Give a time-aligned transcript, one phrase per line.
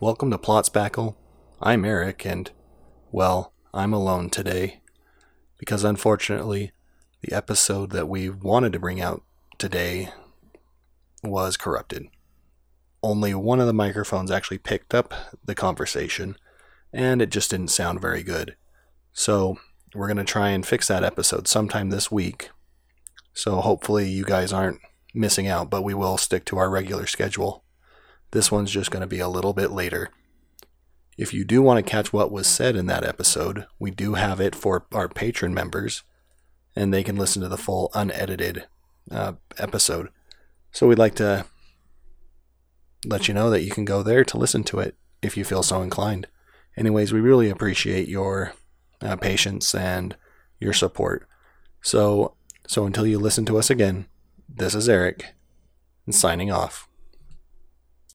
[0.00, 1.14] welcome to Plot Spackle.
[1.62, 2.50] I'm Eric, and,
[3.12, 4.80] well, I'm alone today.
[5.58, 6.72] Because unfortunately,
[7.22, 9.22] the episode that we wanted to bring out
[9.56, 10.10] today
[11.22, 12.08] was corrupted.
[13.02, 16.36] Only one of the microphones actually picked up the conversation,
[16.92, 18.56] and it just didn't sound very good.
[19.12, 19.58] So,
[19.94, 22.50] we're going to try and fix that episode sometime this week.
[23.32, 24.80] So, hopefully, you guys aren't
[25.14, 27.62] missing out, but we will stick to our regular schedule.
[28.34, 30.10] This one's just going to be a little bit later.
[31.16, 34.40] If you do want to catch what was said in that episode, we do have
[34.40, 36.02] it for our Patreon members,
[36.74, 38.66] and they can listen to the full unedited
[39.08, 40.08] uh, episode.
[40.72, 41.46] So we'd like to
[43.06, 45.62] let you know that you can go there to listen to it if you feel
[45.62, 46.26] so inclined.
[46.76, 48.54] Anyways, we really appreciate your
[49.00, 50.16] uh, patience and
[50.58, 51.28] your support.
[51.82, 52.34] So,
[52.66, 54.06] so until you listen to us again,
[54.48, 55.36] this is Eric,
[56.10, 56.88] signing off.